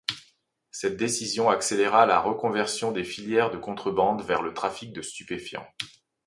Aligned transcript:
Cette 0.71 0.97
décision 0.97 1.51
accéléra 1.51 2.07
la 2.07 2.19
reconversion 2.19 2.91
des 2.91 3.03
filières 3.03 3.51
de 3.51 3.59
contrebande 3.59 4.23
vers 4.23 4.41
le 4.41 4.51
trafic 4.51 4.93
de 4.93 5.03
stupéfiants. 5.03 5.67